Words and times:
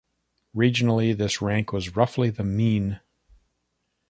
Regionally, 0.55 1.15
this 1.15 1.43
rank 1.43 1.71
was 1.71 1.95
roughly 1.95 2.31
the 2.31 2.43
mean. 2.43 2.99